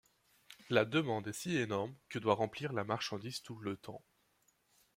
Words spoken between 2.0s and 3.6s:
que doit remplir la marchandise tout